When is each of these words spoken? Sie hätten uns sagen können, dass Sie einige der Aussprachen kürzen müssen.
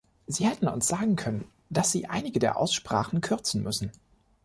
Sie 0.25 0.45
hätten 0.47 0.67
uns 0.67 0.87
sagen 0.87 1.15
können, 1.15 1.45
dass 1.69 1.91
Sie 1.91 2.07
einige 2.07 2.39
der 2.39 2.57
Aussprachen 2.57 3.21
kürzen 3.21 3.61
müssen. 3.61 3.91